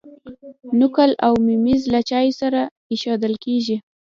[0.79, 2.61] نقل او ممیز له چای سره
[2.91, 3.77] ایښودل کیږي.